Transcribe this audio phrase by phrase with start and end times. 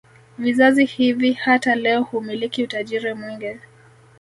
[0.37, 3.57] Vizazi hivi hata leo humiliki utajiri mwingi